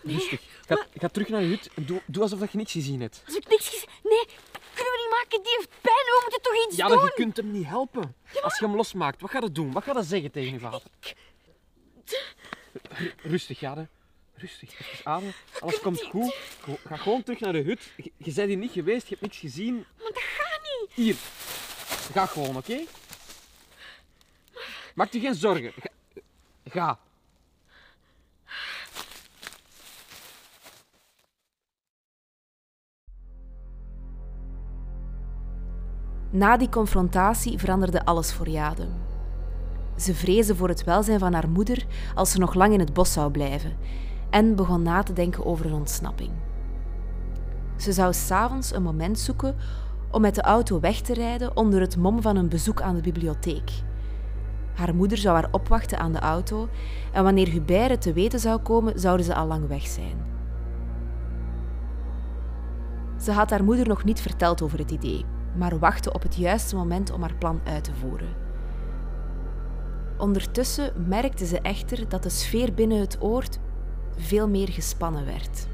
rustig. 0.03 0.41
Ga, 0.67 0.87
ga 0.95 1.09
terug 1.09 1.29
naar 1.29 1.43
je 1.43 1.49
hut 1.49 1.69
en 1.75 1.85
doe, 1.87 2.01
doe 2.07 2.23
alsof 2.23 2.53
je 2.53 2.59
niets 2.59 2.73
gezien 2.73 3.01
hebt. 3.01 3.23
Als 3.27 3.37
ik 3.37 3.49
niks 3.49 3.69
gezien... 3.69 3.89
Nee, 4.03 4.25
kunnen 4.75 4.93
we 4.93 4.99
niet 5.03 5.11
maken. 5.11 5.43
Die 5.43 5.55
heeft 5.57 5.69
pijn. 5.81 5.95
We 6.05 6.19
moeten 6.23 6.43
toch 6.43 6.67
iets 6.67 6.77
Ja, 6.77 6.89
doen? 6.89 6.97
dat 6.97 7.07
je 7.07 7.13
kunt 7.15 7.37
hem 7.37 7.51
niet 7.51 7.67
helpen. 7.67 8.15
Als 8.43 8.59
je 8.59 8.65
hem 8.67 8.77
losmaakt, 8.77 9.21
wat 9.21 9.31
gaat 9.31 9.43
het 9.43 9.55
doen? 9.55 9.73
Wat 9.73 9.83
gaat 9.85 9.95
het 9.95 10.07
zeggen 10.07 10.31
tegen 10.31 10.53
je 10.53 10.59
vader? 10.59 10.83
Rustig, 13.23 13.61
Jade. 13.61 13.89
Rustig, 14.37 14.81
even 14.81 15.07
ademen. 15.07 15.35
Alles 15.61 15.81
komt 15.81 16.03
goed. 16.03 16.35
Go- 16.61 16.79
Ga 16.87 16.97
gewoon 16.97 17.23
terug 17.23 17.41
naar 17.41 17.53
de 17.53 17.63
hut. 17.63 17.81
Je, 17.97 18.13
je 18.17 18.33
bent 18.33 18.49
hier 18.49 18.57
niet 18.57 18.73
geweest, 18.73 19.03
je 19.03 19.09
hebt 19.09 19.21
niks 19.21 19.39
gezien. 19.39 19.75
Maar 19.75 20.07
dat 20.13 20.23
gaat 20.23 20.61
niet. 20.63 20.91
Hier. 20.95 21.17
Ga 22.13 22.27
gewoon, 22.27 22.57
oké? 22.57 22.81
Maak 24.95 25.13
je 25.13 25.21
geen 25.21 25.35
zorgen. 25.35 25.73
Ga. 25.81 25.91
Ga. 26.71 26.99
Na 36.35 36.57
die 36.57 36.69
confrontatie 36.69 37.59
veranderde 37.59 38.05
alles 38.05 38.33
voor 38.33 38.49
Jade. 38.49 38.87
Ze 39.97 40.15
vreesde 40.15 40.57
voor 40.57 40.69
het 40.69 40.85
welzijn 40.85 41.19
van 41.19 41.33
haar 41.33 41.49
moeder 41.49 41.87
als 42.15 42.31
ze 42.31 42.39
nog 42.39 42.55
lang 42.55 42.73
in 42.73 42.79
het 42.79 42.93
bos 42.93 43.13
zou 43.13 43.31
blijven 43.31 43.77
en 44.31 44.57
begon 44.57 44.83
na 44.83 45.03
te 45.03 45.13
denken 45.13 45.47
over 45.47 45.67
een 45.67 45.73
ontsnapping. 45.73 46.31
Ze 47.77 47.93
zou 47.93 48.13
s'avonds 48.13 48.75
een 48.75 48.83
moment 48.83 49.19
zoeken 49.19 49.57
om 50.11 50.21
met 50.21 50.35
de 50.35 50.43
auto 50.43 50.81
weg 50.81 51.01
te 51.01 51.15
rijden 51.15 51.57
onder 51.57 51.81
het 51.81 51.97
mom 51.97 52.23
van 52.23 52.37
een 52.37 52.49
bezoek 52.49 52.81
aan 52.81 52.95
de 52.95 53.03
bibliotheek. 53.03 53.71
Haar 54.75 54.95
moeder 54.95 55.19
zou 55.19 55.35
haar 55.35 55.49
opwachten 55.51 55.99
aan 55.99 56.13
de 56.13 56.21
auto 56.21 56.69
en 57.13 57.23
wanneer 57.23 57.49
Hubert 57.49 58.03
te 58.03 58.13
weten 58.13 58.41
zou 58.41 58.59
komen, 58.59 59.01
zouden 59.01 59.27
ze 59.27 59.35
al 59.35 59.47
lang 59.47 59.69
weg 59.69 59.87
zijn. 59.87 60.17
Ze 63.21 63.33
had 63.33 63.51
haar 63.51 63.65
moeder 63.65 63.89
nog 63.89 64.05
niet 64.05 64.21
verteld 64.21 64.63
over 64.63 64.79
het 64.79 64.91
idee, 64.91 65.25
maar 65.57 65.79
wachtte 65.79 66.13
op 66.13 66.23
het 66.23 66.37
juiste 66.37 66.77
moment 66.77 67.11
om 67.11 67.21
haar 67.21 67.35
plan 67.35 67.61
uit 67.65 67.85
te 67.85 67.95
voeren. 67.95 68.29
Ondertussen 70.19 71.09
merkte 71.09 71.47
ze 71.47 71.61
echter 71.61 72.09
dat 72.09 72.23
de 72.23 72.29
sfeer 72.29 72.75
binnen 72.75 73.01
het 73.01 73.23
oord 73.23 73.59
veel 74.17 74.49
meer 74.49 74.69
gespannen 74.69 75.27
werd. 75.27 75.67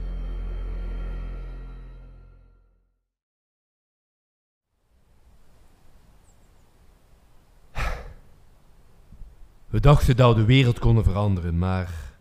We 9.67 9.81
dachten 9.81 10.17
dat 10.17 10.35
we 10.35 10.41
de 10.41 10.47
wereld 10.47 10.79
konden 10.79 11.05
veranderen, 11.05 11.59
maar 11.59 12.15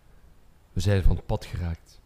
we 0.74 0.80
zijn 0.80 1.04
van 1.04 1.16
het 1.16 1.26
pad 1.26 1.46
geraakt. 1.46 2.02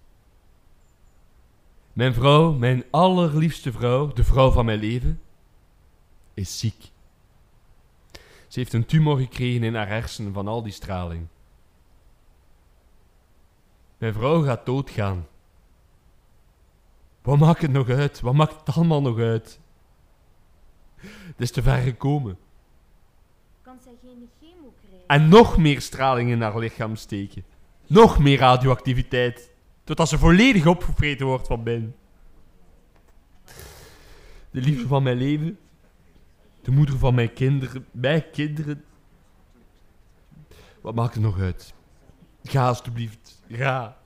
Mijn 1.94 2.14
vrouw, 2.14 2.52
mijn 2.52 2.84
allerliefste 2.92 3.72
vrouw, 3.72 4.08
de 4.08 4.24
vrouw 4.24 4.52
van 4.52 4.66
mijn 4.66 4.80
leven, 4.80 5.22
is 6.34 6.60
ziek. 6.60 6.92
Ze 8.48 8.60
heeft 8.60 8.74
een 8.74 8.86
tumor 8.86 9.18
gekregen 9.18 9.64
in 9.64 9.76
haar 9.76 9.88
hersenen 9.88 10.34
van 10.34 10.48
al 10.48 10.64
die 10.64 10.72
straling. 10.72 11.28
Mijn 13.98 14.14
vrouw 14.14 14.44
gaat 14.44 14.66
doodgaan. 14.66 15.28
Wat 17.22 17.38
maakt 17.38 17.62
het 17.62 17.72
nog 17.72 17.90
uit? 17.90 18.22
Wat 18.22 18.34
maakt 18.34 18.60
het 18.66 18.76
allemaal 18.76 19.02
nog 19.02 19.18
uit? 19.18 19.60
Het 20.96 21.42
is 21.42 21.52
te 21.52 21.62
ver 21.62 21.78
gekomen. 21.78 22.38
Kan 23.62 23.78
zij 23.84 23.94
geen 24.02 24.30
chemo 24.40 24.74
krijgen? 24.82 25.08
En 25.08 25.30
nog 25.30 25.58
meer 25.58 25.82
straling 25.82 26.30
in 26.30 26.42
haar 26.42 26.60
lichaam 26.60 26.96
steken. 26.96 27.44
Nog 27.88 28.20
meer 28.20 28.38
radioactiviteit. 28.38 29.52
Totdat 29.84 30.10
ze 30.10 30.18
volledig 30.18 30.66
opgevreten 30.66 31.26
wordt 31.26 31.48
van 31.48 31.64
binnen. 31.64 31.96
De 34.52 34.62
liefde 34.62 34.88
van 34.88 35.04
mijn 35.04 35.18
leven. 35.18 35.58
De 36.64 36.72
moeder 36.72 36.98
van 36.98 37.16
mijn 37.16 37.34
kinderen. 37.34 37.86
Mijn 37.92 38.24
kinderen. 38.32 38.84
Wat 40.82 40.96
maakt 40.96 41.14
het 41.14 41.24
nog 41.24 41.40
uit? 41.40 41.74
Ga 42.44 42.68
alstublieft. 42.68 43.42
Ga. 43.50 43.98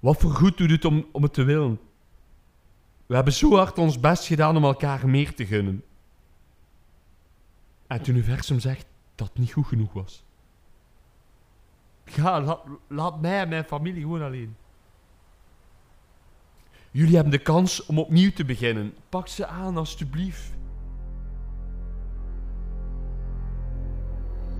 Wat 0.00 0.20
voor 0.20 0.30
goed 0.30 0.56
doet 0.56 0.70
het 0.70 0.84
om, 0.84 1.06
om 1.12 1.22
het 1.22 1.32
te 1.32 1.42
willen? 1.42 1.80
We 3.06 3.14
hebben 3.14 3.32
zo 3.32 3.56
hard 3.56 3.78
ons 3.78 4.00
best 4.00 4.26
gedaan 4.26 4.56
om 4.56 4.64
elkaar 4.64 5.08
meer 5.08 5.34
te 5.34 5.46
gunnen. 5.46 5.84
En 7.86 7.98
het 7.98 8.06
universum 8.06 8.60
zegt 8.60 8.86
dat 9.14 9.28
het 9.28 9.38
niet 9.38 9.52
goed 9.52 9.66
genoeg 9.66 9.92
was. 9.92 10.24
Ga, 12.04 12.40
laat, 12.40 12.60
laat 12.88 13.20
mij 13.20 13.40
en 13.40 13.48
mijn 13.48 13.64
familie 13.64 14.02
gewoon 14.02 14.22
alleen. 14.22 14.56
Jullie 16.92 17.14
hebben 17.14 17.32
de 17.32 17.38
kans 17.38 17.86
om 17.86 17.98
opnieuw 17.98 18.30
te 18.32 18.44
beginnen. 18.44 18.94
Pak 19.08 19.28
ze 19.28 19.46
aan, 19.46 19.76
alstublieft. 19.76 20.52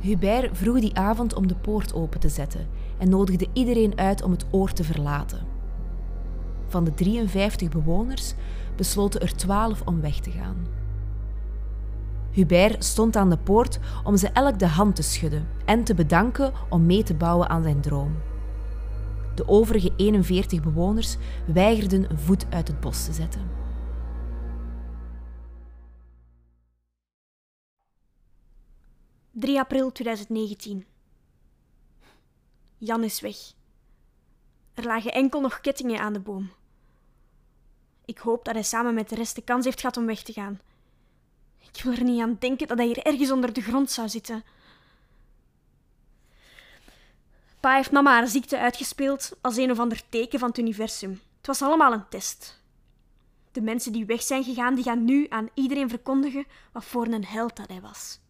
Hubert 0.01 0.59
vroeg 0.59 0.81
die 0.81 0.97
avond 0.97 1.35
om 1.35 1.47
de 1.47 1.55
poort 1.55 1.95
open 1.95 2.21
te 2.21 2.29
zetten 2.29 2.69
en 2.99 3.09
nodigde 3.09 3.47
iedereen 3.53 3.99
uit 3.99 4.23
om 4.23 4.31
het 4.31 4.45
oord 4.51 4.77
te 4.77 4.85
verlaten. 4.85 5.47
Van 6.67 6.85
de 6.85 6.95
53 6.95 7.69
bewoners 7.69 8.35
besloten 8.77 9.21
er 9.21 9.37
12 9.37 9.83
om 9.85 10.01
weg 10.01 10.21
te 10.21 10.31
gaan. 10.31 10.67
Hubert 12.31 12.85
stond 12.85 13.17
aan 13.17 13.31
de 13.31 13.39
poort 13.39 13.79
om 14.05 14.17
ze 14.17 14.29
elk 14.29 14.59
de 14.59 14.67
hand 14.67 14.97
te 14.97 15.03
schudden 15.03 15.49
en 15.65 15.85
te 15.85 15.95
bedanken 15.95 16.53
om 16.69 16.87
mee 16.87 17.03
te 17.03 17.15
bouwen 17.15 17.49
aan 17.49 17.63
zijn 17.63 17.81
droom. 17.81 18.17
De 19.35 19.49
overige 19.49 19.93
41 19.97 20.63
bewoners 20.63 21.17
weigerden 21.47 22.11
een 22.11 22.19
voet 22.19 22.47
uit 22.51 22.69
het 22.69 22.81
bos 22.81 23.05
te 23.05 23.13
zetten. 23.13 23.59
...3 29.47 29.49
april 29.55 29.93
2019. 29.93 30.87
Jan 32.79 33.05
is 33.05 33.21
weg. 33.21 33.37
Er 34.75 34.85
lagen 34.85 35.13
enkel 35.13 35.41
nog 35.41 35.61
kettingen 35.61 36.01
aan 36.01 36.13
de 36.13 36.21
boom. 36.21 36.51
Ik 38.05 38.19
hoop 38.19 38.45
dat 38.45 38.55
hij 38.55 38.63
samen 38.63 38.95
met 38.95 39.09
de 39.09 39.15
rest 39.15 39.35
de 39.35 39.43
kans 39.43 39.65
heeft 39.65 39.81
gehad 39.81 39.97
om 39.97 40.07
weg 40.07 40.23
te 40.23 40.33
gaan. 40.33 40.61
Ik 41.73 41.83
wil 41.83 41.93
er 41.93 42.05
niet 42.05 42.21
aan 42.21 42.37
denken 42.39 42.69
dat 42.69 42.77
hij 42.77 42.87
hier 42.87 43.03
ergens 43.03 43.31
onder 43.31 43.53
de 43.53 43.61
grond 43.61 43.91
zou 43.91 44.09
zitten. 44.09 44.45
Pa 47.61 47.75
heeft 47.75 47.90
mama 47.90 48.12
haar 48.12 48.29
ziekte 48.29 48.59
uitgespeeld 48.59 49.33
als 49.40 49.57
een 49.57 49.71
of 49.71 49.79
ander 49.79 50.02
teken 50.09 50.38
van 50.38 50.49
het 50.49 50.59
universum. 50.59 51.11
Het 51.37 51.47
was 51.47 51.62
allemaal 51.62 51.93
een 51.93 52.09
test. 52.09 52.62
De 53.52 53.61
mensen 53.61 53.93
die 53.93 54.07
weg 54.07 54.23
zijn 54.23 54.45
gegaan, 54.45 54.75
die 54.75 54.85
gaan 54.85 55.05
nu 55.05 55.26
aan 55.29 55.49
iedereen 55.55 55.88
verkondigen 55.88 56.47
wat 56.73 56.85
voor 56.85 57.07
een 57.07 57.25
held 57.25 57.57
dat 57.57 57.69
hij 57.69 57.81
was. 57.81 58.21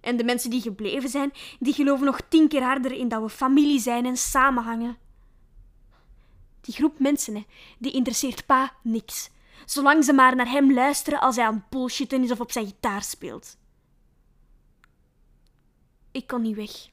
En 0.00 0.16
de 0.16 0.24
mensen 0.24 0.50
die 0.50 0.60
gebleven 0.60 1.08
zijn, 1.08 1.32
die 1.58 1.72
geloven 1.72 2.06
nog 2.06 2.20
tien 2.28 2.48
keer 2.48 2.62
harder 2.62 2.92
in 2.92 3.08
dat 3.08 3.22
we 3.22 3.28
familie 3.28 3.80
zijn 3.80 4.06
en 4.06 4.16
samenhangen. 4.16 4.96
Die 6.60 6.74
groep 6.74 6.98
mensen, 6.98 7.34
hè, 7.34 7.46
die 7.78 7.92
interesseert 7.92 8.46
pa 8.46 8.72
niks. 8.82 9.30
Zolang 9.66 10.04
ze 10.04 10.12
maar 10.12 10.36
naar 10.36 10.50
hem 10.50 10.72
luisteren 10.72 11.20
als 11.20 11.36
hij 11.36 11.44
aan 11.44 11.66
bullshitten 11.68 12.22
is 12.22 12.30
of 12.30 12.40
op 12.40 12.52
zijn 12.52 12.66
gitaar 12.66 13.02
speelt. 13.02 13.56
Ik 16.10 16.26
kon 16.26 16.42
niet 16.42 16.56
weg. 16.56 16.88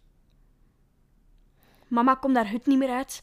Mama 1.87 2.15
komt 2.15 2.35
daar 2.35 2.49
hut 2.49 2.65
niet 2.65 2.77
meer 2.77 2.89
uit. 2.89 3.21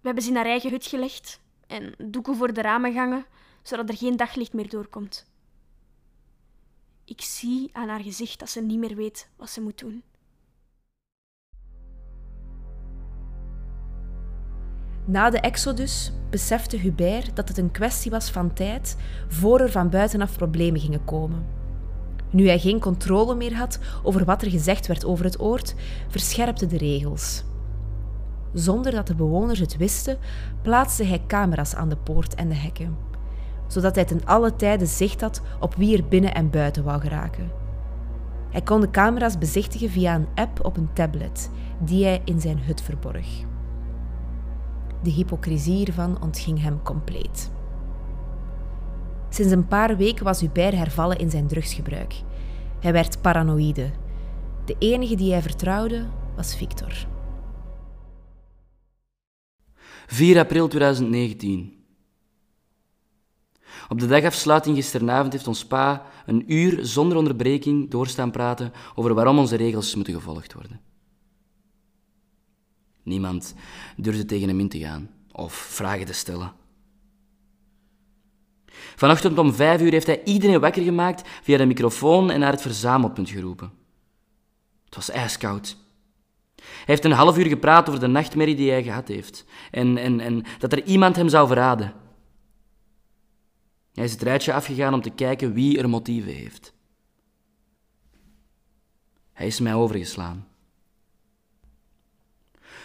We 0.00 0.10
hebben 0.10 0.22
ze 0.22 0.30
in 0.30 0.36
haar 0.36 0.46
eigen 0.46 0.70
hut 0.70 0.86
gelegd 0.86 1.40
en 1.66 1.94
doeken 1.98 2.36
voor 2.36 2.52
de 2.52 2.62
ramen 2.62 2.92
gangen, 2.92 3.24
zodat 3.62 3.88
er 3.88 3.96
geen 3.96 4.16
daglicht 4.16 4.52
meer 4.52 4.68
doorkomt. 4.68 5.32
Ik 7.04 7.20
zie 7.20 7.70
aan 7.72 7.88
haar 7.88 8.00
gezicht 8.00 8.38
dat 8.38 8.50
ze 8.50 8.60
niet 8.60 8.78
meer 8.78 8.94
weet 8.96 9.28
wat 9.36 9.50
ze 9.50 9.60
moet 9.60 9.78
doen. 9.78 10.02
Na 15.06 15.30
de 15.30 15.40
exodus 15.40 16.12
besefte 16.30 16.76
Hubert 16.76 17.36
dat 17.36 17.48
het 17.48 17.58
een 17.58 17.70
kwestie 17.70 18.10
was 18.10 18.30
van 18.30 18.52
tijd 18.52 18.96
voor 19.28 19.60
er 19.60 19.70
van 19.70 19.90
buitenaf 19.90 20.36
problemen 20.36 20.80
gingen 20.80 21.04
komen. 21.04 21.46
Nu 22.30 22.46
hij 22.46 22.58
geen 22.58 22.80
controle 22.80 23.34
meer 23.34 23.54
had 23.54 23.78
over 24.02 24.24
wat 24.24 24.42
er 24.42 24.50
gezegd 24.50 24.86
werd 24.86 25.04
over 25.04 25.24
het 25.24 25.40
oord, 25.40 25.74
verscherpte 26.08 26.66
de 26.66 26.76
regels. 26.76 27.44
Zonder 28.54 28.92
dat 28.92 29.06
de 29.06 29.14
bewoners 29.14 29.58
het 29.58 29.76
wisten, 29.76 30.18
plaatste 30.62 31.04
hij 31.04 31.22
camera's 31.26 31.74
aan 31.74 31.88
de 31.88 31.96
poort 31.96 32.34
en 32.34 32.48
de 32.48 32.54
hekken, 32.54 32.96
zodat 33.66 33.94
hij 33.94 34.04
ten 34.04 34.24
alle 34.24 34.56
tijde 34.56 34.86
zicht 34.86 35.20
had 35.20 35.42
op 35.60 35.74
wie 35.74 35.96
er 35.96 36.08
binnen 36.08 36.34
en 36.34 36.50
buiten 36.50 36.84
wou 36.84 37.00
geraken. 37.00 37.50
Hij 38.50 38.62
kon 38.62 38.80
de 38.80 38.90
camera's 38.90 39.38
bezichtigen 39.38 39.90
via 39.90 40.14
een 40.14 40.26
app 40.34 40.64
op 40.64 40.76
een 40.76 40.92
tablet 40.92 41.50
die 41.78 42.04
hij 42.04 42.22
in 42.24 42.40
zijn 42.40 42.58
hut 42.58 42.82
verborg. 42.82 43.26
De 45.02 45.10
hypocrisie 45.10 45.76
hiervan 45.76 46.22
ontging 46.22 46.62
hem 46.62 46.82
compleet. 46.82 47.50
Sinds 49.28 49.52
een 49.52 49.68
paar 49.68 49.96
weken 49.96 50.24
was 50.24 50.40
Hubert 50.40 50.74
hervallen 50.74 51.18
in 51.18 51.30
zijn 51.30 51.46
drugsgebruik. 51.46 52.22
Hij 52.80 52.92
werd 52.92 53.20
paranoïde. 53.20 53.90
De 54.64 54.76
enige 54.78 55.14
die 55.14 55.32
hij 55.32 55.42
vertrouwde 55.42 56.06
was 56.36 56.56
Victor. 56.56 57.06
4 60.06 60.38
april 60.38 60.68
2019. 60.68 61.84
Op 63.88 64.00
de 64.00 64.06
dagafsluiting 64.06 64.76
gisteravond 64.76 65.32
heeft 65.32 65.46
ons 65.46 65.66
pa 65.66 66.06
een 66.26 66.52
uur 66.52 66.84
zonder 66.86 67.16
onderbreking 67.16 67.90
doorstaan 67.90 68.30
praten 68.30 68.72
over 68.94 69.14
waarom 69.14 69.38
onze 69.38 69.56
regels 69.56 69.94
moeten 69.94 70.14
gevolgd 70.14 70.52
worden. 70.52 70.80
Niemand 73.02 73.54
durfde 73.96 74.24
tegen 74.24 74.48
hem 74.48 74.60
in 74.60 74.68
te 74.68 74.78
gaan 74.78 75.10
of 75.32 75.54
vragen 75.54 76.06
te 76.06 76.12
stellen. 76.12 76.52
Vanochtend 78.96 79.38
om 79.38 79.54
vijf 79.54 79.80
uur 79.80 79.92
heeft 79.92 80.06
hij 80.06 80.24
iedereen 80.24 80.60
wakker 80.60 80.82
gemaakt 80.82 81.28
via 81.42 81.56
de 81.56 81.66
microfoon 81.66 82.30
en 82.30 82.40
naar 82.40 82.52
het 82.52 82.62
verzamelpunt 82.62 83.30
geroepen. 83.30 83.72
Het 84.84 84.94
was 84.94 85.10
ijskoud. 85.10 85.76
Hij 86.64 86.94
heeft 86.94 87.04
een 87.04 87.12
half 87.12 87.38
uur 87.38 87.46
gepraat 87.46 87.88
over 87.88 88.00
de 88.00 88.06
nachtmerrie 88.06 88.56
die 88.56 88.70
hij 88.70 88.82
gehad 88.82 89.08
heeft 89.08 89.44
en, 89.70 89.96
en, 89.96 90.20
en 90.20 90.44
dat 90.58 90.72
er 90.72 90.84
iemand 90.84 91.16
hem 91.16 91.28
zou 91.28 91.46
verraden. 91.46 91.92
Hij 93.94 94.04
is 94.04 94.12
het 94.12 94.22
rijtje 94.22 94.52
afgegaan 94.52 94.94
om 94.94 95.00
te 95.02 95.10
kijken 95.10 95.52
wie 95.52 95.78
er 95.78 95.88
motieven 95.88 96.32
heeft. 96.32 96.72
Hij 99.32 99.46
is 99.46 99.60
mij 99.60 99.74
overgeslaan. 99.74 100.48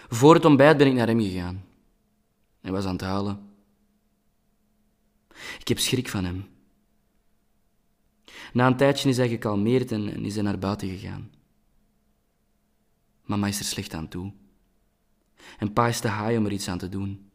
Voor 0.07 0.33
het 0.33 0.45
ontbijt 0.45 0.77
ben 0.77 0.87
ik 0.87 0.93
naar 0.93 1.07
hem 1.07 1.21
gegaan. 1.21 1.63
Hij 2.61 2.71
was 2.71 2.85
aan 2.85 2.91
het 2.91 3.01
huilen. 3.01 3.39
Ik 5.59 5.67
heb 5.67 5.79
schrik 5.79 6.09
van 6.09 6.25
hem. 6.25 6.47
Na 8.53 8.67
een 8.67 8.77
tijdje 8.77 9.09
is 9.09 9.17
hij 9.17 9.27
gekalmeerd 9.27 9.91
en, 9.91 10.13
en 10.13 10.25
is 10.25 10.33
hij 10.33 10.43
naar 10.43 10.59
buiten 10.59 10.89
gegaan. 10.89 11.31
Mama 13.29 13.47
is 13.47 13.59
er 13.59 13.65
slecht 13.65 13.93
aan 13.93 14.07
toe. 14.07 14.33
En 15.57 15.73
pa 15.73 15.87
is 15.87 15.99
te 15.99 16.07
haai 16.07 16.37
om 16.37 16.45
er 16.45 16.51
iets 16.51 16.67
aan 16.67 16.77
te 16.77 16.89
doen. 16.89 17.31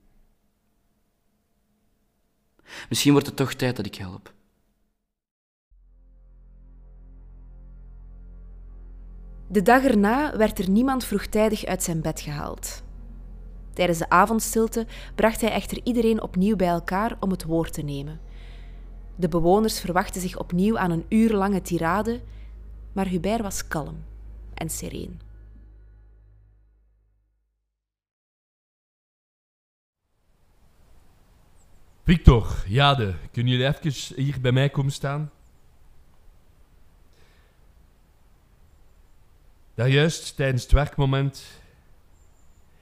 Misschien 2.88 3.12
wordt 3.12 3.26
het 3.26 3.37
toch 3.37 3.54
tijd 3.54 3.76
dat 3.76 3.87
ik 3.87 3.94
help. 3.94 4.35
De 9.48 9.62
dag 9.62 9.85
erna 9.85 10.37
werd 10.37 10.59
er 10.59 10.70
niemand 10.70 11.04
vroegtijdig 11.04 11.64
uit 11.64 11.83
zijn 11.83 12.00
bed 12.00 12.20
gehaald. 12.20 12.83
Tijdens 13.72 13.98
de 13.98 14.09
avondstilte 14.09 14.87
bracht 15.14 15.40
hij 15.40 15.50
echter 15.50 15.80
iedereen 15.85 16.22
opnieuw 16.22 16.57
bij 16.57 16.68
elkaar 16.68 17.16
om 17.20 17.30
het 17.30 17.44
woord 17.44 17.72
te 17.72 17.83
nemen. 17.83 18.20
De 19.16 19.28
bewoners 19.28 19.80
verwachten 19.80 20.20
zich 20.20 20.38
opnieuw 20.38 20.78
aan 20.78 20.90
een 20.90 21.07
uurlange 21.09 21.62
tirade, 21.62 22.22
maar 22.92 23.07
Hubert 23.07 23.42
was 23.42 23.68
kalm 23.68 24.04
en 24.54 24.70
sereen. 24.70 25.33
Victor, 32.04 32.64
Jade, 32.66 33.14
kunnen 33.32 33.52
jullie 33.52 33.66
even 33.66 34.22
hier 34.22 34.40
bij 34.40 34.52
mij 34.52 34.70
komen 34.70 34.92
staan? 34.92 35.30
Daarjuist 39.74 40.36
tijdens 40.36 40.62
het 40.62 40.72
werkmoment 40.72 41.60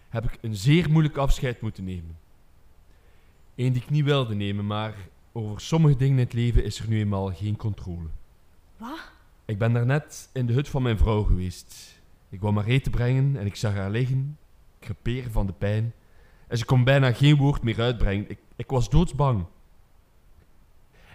heb 0.08 0.24
ik 0.24 0.38
een 0.40 0.56
zeer 0.56 0.90
moeilijk 0.90 1.16
afscheid 1.16 1.60
moeten 1.60 1.84
nemen. 1.84 2.18
Eén 3.54 3.72
die 3.72 3.82
ik 3.82 3.90
niet 3.90 4.04
wilde 4.04 4.34
nemen, 4.34 4.66
maar 4.66 4.94
over 5.32 5.60
sommige 5.60 5.96
dingen 5.96 6.18
in 6.18 6.24
het 6.24 6.32
leven 6.32 6.64
is 6.64 6.78
er 6.78 6.88
nu 6.88 6.98
eenmaal 6.98 7.34
geen 7.34 7.56
controle. 7.56 8.08
Wat? 8.76 9.10
Ik 9.44 9.58
ben 9.58 9.72
daarnet 9.72 10.28
in 10.32 10.46
de 10.46 10.52
hut 10.52 10.68
van 10.68 10.82
mijn 10.82 10.98
vrouw 10.98 11.22
geweest. 11.22 12.00
Ik 12.28 12.40
wou 12.40 12.52
maar 12.52 12.66
eten 12.66 12.90
brengen 12.90 13.36
en 13.36 13.46
ik 13.46 13.56
zag 13.56 13.74
haar 13.74 13.90
liggen, 13.90 14.38
creperen 14.80 15.32
van 15.32 15.46
de 15.46 15.52
pijn. 15.52 15.92
En 16.52 16.58
ze 16.58 16.64
kon 16.64 16.84
bijna 16.84 17.12
geen 17.12 17.36
woord 17.36 17.62
meer 17.62 17.80
uitbrengen. 17.80 18.30
Ik, 18.30 18.38
ik 18.56 18.68
was 18.68 18.90
doodsbang. 18.90 19.44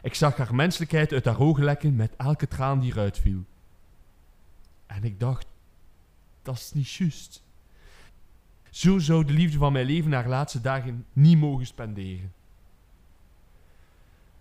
Ik 0.02 0.14
zag 0.14 0.38
haar 0.38 0.56
menselijkheid 0.56 1.12
uit 1.12 1.26
haar 1.26 1.40
ogen 1.40 1.64
lekken 1.64 1.96
met 1.96 2.16
elke 2.16 2.48
traan 2.48 2.80
die 2.80 2.92
eruit 2.92 3.18
viel. 3.20 3.44
En 4.86 5.04
ik 5.04 5.20
dacht, 5.20 5.48
dat 6.42 6.56
is 6.56 6.72
niet 6.74 6.90
juist. 6.90 7.44
Zo 8.70 8.98
zou 8.98 9.26
de 9.26 9.34
liefde 9.34 9.58
van 9.58 9.74
mijn 9.74 9.86
leven 9.86 10.12
haar 10.12 10.28
laatste 10.28 10.62
dagen 10.62 11.06
niet 11.14 11.38
mogen 11.38 11.66
spenderen. 11.66 12.34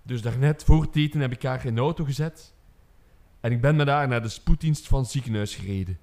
Dus 0.03 0.23
daarnet 0.23 0.65
voor 0.65 0.83
het 0.83 0.97
eten 0.97 1.21
heb 1.21 1.33
ik 1.33 1.43
haar 1.43 1.65
in 1.65 1.75
de 1.75 1.81
auto 1.81 2.05
gezet 2.05 2.55
en 3.41 3.53
ik 3.53 3.61
ben 3.61 3.77
met 3.77 3.89
haar 3.89 4.09
naar 4.09 4.23
de 4.23 4.29
spoeddienst 4.29 4.89
van 4.89 5.01
het 5.01 5.11
ziekenhuis 5.11 5.55
gereden. 5.55 5.99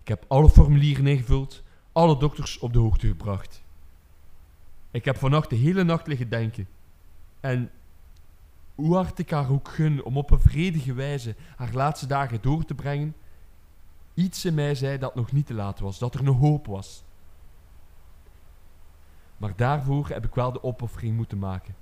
Ik 0.00 0.08
heb 0.08 0.24
alle 0.28 0.50
formulieren 0.50 1.06
ingevuld, 1.06 1.62
alle 1.92 2.18
dokters 2.18 2.58
op 2.58 2.72
de 2.72 2.78
hoogte 2.78 3.06
gebracht. 3.06 3.63
Ik 4.94 5.04
heb 5.04 5.16
vannacht 5.16 5.50
de 5.50 5.56
hele 5.56 5.84
nacht 5.84 6.06
liggen 6.06 6.28
denken. 6.28 6.68
En 7.40 7.70
hoe 8.74 8.94
hard 8.94 9.18
ik 9.18 9.30
haar 9.30 9.50
ook 9.50 9.68
gun 9.68 10.04
om 10.04 10.16
op 10.16 10.30
een 10.30 10.40
vredige 10.40 10.92
wijze 10.92 11.34
haar 11.56 11.72
laatste 11.72 12.06
dagen 12.06 12.38
door 12.40 12.64
te 12.64 12.74
brengen, 12.74 13.14
iets 14.14 14.44
in 14.44 14.54
mij 14.54 14.74
zei 14.74 14.98
dat 14.98 15.14
nog 15.14 15.32
niet 15.32 15.46
te 15.46 15.54
laat 15.54 15.78
was, 15.78 15.98
dat 15.98 16.14
er 16.14 16.22
nog 16.22 16.38
hoop 16.38 16.66
was. 16.66 17.04
Maar 19.36 19.52
daarvoor 19.56 20.08
heb 20.08 20.24
ik 20.24 20.34
wel 20.34 20.52
de 20.52 20.62
opoffering 20.62 21.16
moeten 21.16 21.38
maken. 21.38 21.74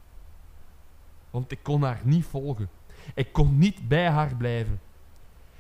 Want 1.31 1.53
ik 1.53 1.63
kon 1.63 1.83
haar 1.83 2.01
niet 2.05 2.25
volgen. 2.25 2.69
Ik 3.15 3.33
kon 3.33 3.59
niet 3.59 3.89
bij 3.89 4.09
haar 4.11 4.37
blijven. 4.37 4.81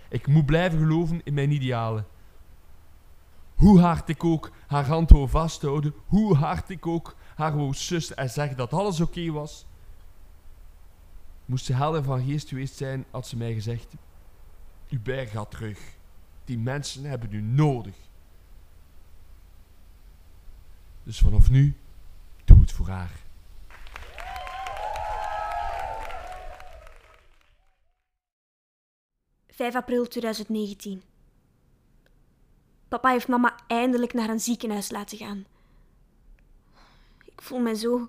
Ik 0.08 0.26
moet 0.26 0.46
blijven 0.46 0.78
geloven 0.78 1.20
in 1.24 1.34
mijn 1.34 1.50
idealen. 1.50 2.06
Hoe 3.54 3.80
hard 3.80 4.08
ik 4.08 4.24
ook 4.24 4.50
haar 4.66 4.86
hand 4.86 5.10
wou 5.10 5.28
vasthouden, 5.28 5.94
hoe 6.06 6.36
hard 6.36 6.70
ik 6.70 6.86
ook 6.86 7.16
haar 7.42 7.56
wou 7.56 7.74
sussen 7.74 8.16
en 8.16 8.30
zeggen 8.30 8.56
dat 8.56 8.72
alles 8.72 9.00
oké 9.00 9.30
was, 9.30 9.66
moest 11.44 11.64
ze 11.64 11.72
helder 11.72 12.02
van 12.02 12.24
geest 12.24 12.48
geweest 12.48 12.76
zijn, 12.76 13.04
had 13.10 13.26
ze 13.26 13.36
mij 13.36 13.52
gezegd: 13.52 13.94
Hubert 14.86 15.30
gaat 15.30 15.50
terug. 15.50 15.78
Die 16.44 16.58
mensen 16.58 17.04
hebben 17.04 17.32
u 17.32 17.40
nodig. 17.40 17.94
Dus 21.02 21.18
vanaf 21.18 21.50
nu, 21.50 21.76
doe 22.44 22.60
het 22.60 22.72
voor 22.72 22.88
haar. 22.88 23.20
...5 29.52 29.56
april 29.74 30.08
2019. 30.08 31.02
Papa 32.88 33.10
heeft 33.10 33.28
mama 33.28 33.56
eindelijk 33.66 34.12
naar 34.12 34.28
een 34.28 34.40
ziekenhuis 34.40 34.90
laten 34.90 35.18
gaan. 35.18 35.46
Ik 37.42 37.48
voel 37.48 37.58
me 37.58 37.76
zo 37.76 38.08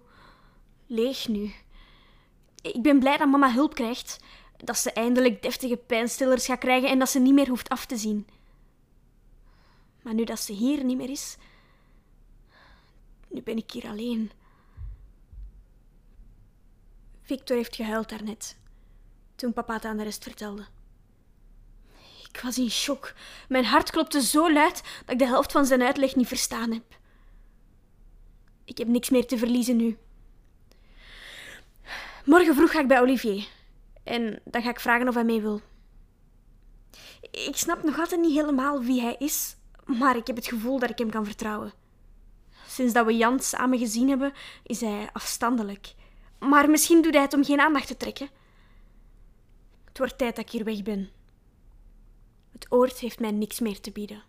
leeg 0.87 1.27
nu. 1.27 1.53
Ik 2.61 2.81
ben 2.81 2.99
blij 2.99 3.17
dat 3.17 3.27
mama 3.27 3.53
hulp 3.53 3.73
krijgt. 3.73 4.19
Dat 4.57 4.77
ze 4.77 4.91
eindelijk 4.91 5.41
deftige 5.41 5.77
pijnstillers 5.77 6.45
gaat 6.45 6.59
krijgen 6.59 6.89
en 6.89 6.99
dat 6.99 7.09
ze 7.09 7.19
niet 7.19 7.33
meer 7.33 7.49
hoeft 7.49 7.69
af 7.69 7.85
te 7.85 7.97
zien. 7.97 8.27
Maar 10.01 10.13
nu 10.13 10.23
dat 10.23 10.39
ze 10.39 10.53
hier 10.53 10.83
niet 10.83 10.97
meer 10.97 11.09
is, 11.09 11.37
nu 13.27 13.41
ben 13.41 13.57
ik 13.57 13.71
hier 13.71 13.87
alleen. 13.87 14.31
Victor 17.21 17.57
heeft 17.57 17.75
gehuild 17.75 18.09
daarnet. 18.09 18.57
Toen 19.35 19.53
papa 19.53 19.73
het 19.73 19.85
aan 19.85 19.97
de 19.97 20.03
rest 20.03 20.23
vertelde. 20.23 20.65
Ik 22.29 22.39
was 22.41 22.57
in 22.57 22.71
shock. 22.71 23.13
Mijn 23.49 23.65
hart 23.65 23.91
klopte 23.91 24.21
zo 24.21 24.51
luid 24.51 24.83
dat 25.05 25.13
ik 25.13 25.19
de 25.19 25.27
helft 25.27 25.51
van 25.51 25.65
zijn 25.65 25.81
uitleg 25.81 26.15
niet 26.15 26.27
verstaan 26.27 26.71
heb. 26.71 27.01
Ik 28.65 28.77
heb 28.77 28.87
niks 28.87 29.09
meer 29.09 29.25
te 29.25 29.37
verliezen 29.37 29.75
nu. 29.75 29.97
Morgen 32.25 32.55
vroeg 32.55 32.71
ga 32.71 32.79
ik 32.79 32.87
bij 32.87 33.01
Olivier. 33.01 33.47
En 34.03 34.39
dan 34.43 34.61
ga 34.61 34.69
ik 34.69 34.79
vragen 34.79 35.07
of 35.07 35.13
hij 35.13 35.23
mee 35.23 35.41
wil. 35.41 35.61
Ik 37.21 37.55
snap 37.55 37.83
nog 37.83 37.99
altijd 37.99 38.21
niet 38.21 38.33
helemaal 38.33 38.81
wie 38.81 39.01
hij 39.01 39.15
is, 39.19 39.55
maar 39.85 40.15
ik 40.15 40.27
heb 40.27 40.35
het 40.35 40.47
gevoel 40.47 40.79
dat 40.79 40.89
ik 40.89 40.97
hem 40.97 41.09
kan 41.09 41.25
vertrouwen. 41.25 41.73
Sinds 42.67 42.93
dat 42.93 43.05
we 43.05 43.17
Jan 43.17 43.39
samen 43.39 43.79
gezien 43.79 44.09
hebben, 44.09 44.33
is 44.63 44.81
hij 44.81 45.09
afstandelijk. 45.13 45.93
Maar 46.39 46.69
misschien 46.69 47.01
doet 47.01 47.13
hij 47.13 47.21
het 47.21 47.33
om 47.33 47.43
geen 47.43 47.59
aandacht 47.59 47.87
te 47.87 47.97
trekken. 47.97 48.29
Het 49.85 49.97
wordt 49.97 50.17
tijd 50.17 50.35
dat 50.35 50.45
ik 50.45 50.51
hier 50.51 50.63
weg 50.63 50.83
ben. 50.83 51.09
Het 52.51 52.65
oord 52.69 52.99
heeft 52.99 53.19
mij 53.19 53.31
niks 53.31 53.59
meer 53.59 53.79
te 53.79 53.91
bieden. 53.91 54.23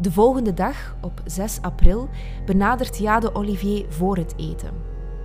De 0.00 0.12
volgende 0.12 0.54
dag, 0.54 0.96
op 1.00 1.22
6 1.24 1.58
april, 1.62 2.08
benadert 2.46 2.98
Jade 2.98 3.34
Olivier 3.34 3.86
voor 3.88 4.16
het 4.16 4.34
eten. 4.36 4.70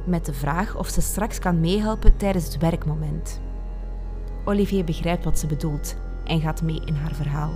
Met 0.06 0.26
de 0.26 0.34
vraag 0.34 0.78
of 0.78 0.88
ze 0.88 1.02
straks 1.02 1.40
kan 1.40 1.60
meehelpen 1.60 2.18
tijdens 2.18 2.46
het 2.46 2.58
werkmoment. 2.58 3.42
Olivier 4.46 4.84
begrijpt 4.84 5.24
wat 5.24 5.40
ze 5.40 5.48
bedoelt 5.48 5.96
en 6.26 6.42
gaat 6.42 6.62
mee 6.62 6.82
in 6.86 6.96
haar 6.96 7.14
verhaal. 7.14 7.52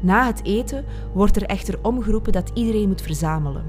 Na 0.00 0.26
het 0.26 0.44
eten 0.44 0.84
wordt 1.14 1.36
er 1.36 1.44
echter 1.44 1.78
omgeroepen 1.82 2.32
dat 2.32 2.50
iedereen 2.54 2.88
moet 2.88 3.02
verzamelen. 3.02 3.64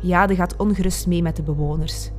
Jade 0.00 0.34
gaat 0.34 0.56
ongerust 0.56 1.06
mee 1.06 1.22
met 1.22 1.36
de 1.36 1.42
bewoners. 1.42 2.10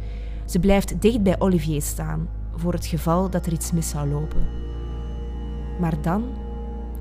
Ze 0.45 0.59
blijft 0.59 1.01
dicht 1.01 1.23
bij 1.23 1.39
Olivier 1.39 1.81
staan, 1.81 2.29
voor 2.55 2.73
het 2.73 2.85
geval 2.85 3.29
dat 3.29 3.45
er 3.45 3.53
iets 3.53 3.71
mis 3.71 3.89
zou 3.89 4.09
lopen. 4.09 4.47
Maar 5.79 6.01
dan 6.01 6.23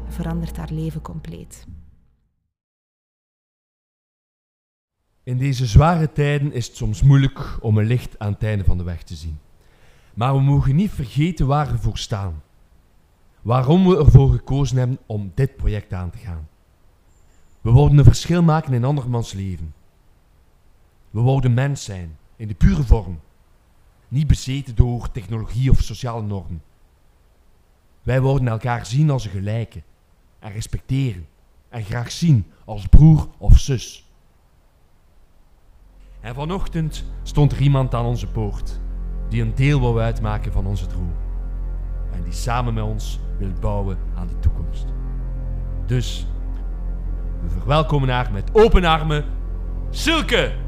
verandert 0.08 0.56
haar 0.56 0.72
leven 0.72 1.00
compleet. 1.00 1.66
In 5.22 5.38
deze 5.38 5.66
zware 5.66 6.12
tijden 6.12 6.52
is 6.52 6.66
het 6.66 6.76
soms 6.76 7.02
moeilijk 7.02 7.58
om 7.60 7.78
een 7.78 7.86
licht 7.86 8.18
aan 8.18 8.32
het 8.32 8.42
einde 8.42 8.64
van 8.64 8.78
de 8.78 8.84
weg 8.84 9.02
te 9.02 9.14
zien. 9.14 9.38
Maar 10.14 10.34
we 10.34 10.40
mogen 10.40 10.76
niet 10.76 10.90
vergeten 10.90 11.46
waar 11.46 11.70
we 11.70 11.78
voor 11.78 11.98
staan. 11.98 12.42
Waarom 13.42 13.88
we 13.88 13.96
ervoor 13.96 14.30
gekozen 14.30 14.76
hebben 14.76 14.98
om 15.06 15.32
dit 15.34 15.56
project 15.56 15.92
aan 15.92 16.10
te 16.10 16.18
gaan. 16.18 16.48
We 17.60 17.72
wilden 17.72 17.98
een 17.98 18.04
verschil 18.04 18.42
maken 18.42 18.72
in 18.72 18.84
andermans 18.84 19.32
leven. 19.32 19.74
We 21.10 21.22
wilden 21.22 21.54
mens 21.54 21.84
zijn, 21.84 22.16
in 22.36 22.48
de 22.48 22.54
pure 22.54 22.82
vorm. 22.82 23.20
Niet 24.08 24.26
bezeten 24.26 24.74
door 24.74 25.10
technologie 25.10 25.70
of 25.70 25.82
sociale 25.82 26.22
normen. 26.22 26.62
Wij 28.02 28.20
wilden 28.20 28.48
elkaar 28.48 28.86
zien 28.86 29.10
als 29.10 29.24
een 29.24 29.30
gelijke 29.30 29.82
en 30.38 30.52
respecteren 30.52 31.26
en 31.68 31.84
graag 31.84 32.10
zien 32.10 32.46
als 32.64 32.86
broer 32.86 33.28
of 33.38 33.58
zus. 33.58 34.04
En 36.20 36.34
vanochtend 36.34 37.04
stond 37.22 37.52
er 37.52 37.60
iemand 37.60 37.94
aan 37.94 38.04
onze 38.04 38.26
poort 38.26 38.80
die 39.28 39.42
een 39.42 39.54
deel 39.54 39.80
wil 39.80 39.98
uitmaken 39.98 40.52
van 40.52 40.66
onze 40.66 40.86
droom. 40.86 41.12
En 42.12 42.22
die 42.22 42.32
samen 42.32 42.74
met 42.74 42.84
ons 42.84 43.20
wil 43.38 43.52
bouwen 43.60 43.98
aan 44.14 44.26
die 44.26 44.38
toekomst. 44.38 44.86
Dus, 45.86 46.26
we 47.42 47.48
verwelkomen 47.48 48.08
haar 48.08 48.32
met 48.32 48.50
open 48.52 48.84
armen, 48.84 49.24
Silke! 49.90 50.67